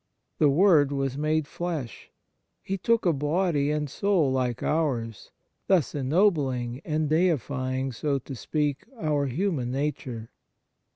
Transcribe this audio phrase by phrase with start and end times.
[0.39, 2.09] The Word was made flesh.
[2.63, 5.29] He took a body and soul like ours,
[5.67, 10.31] thus ennobling and deifying, so to speak, our human nature.